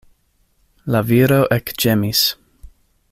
La 0.95 1.01
viro 1.09 1.39
ekĝemis. 1.57 2.25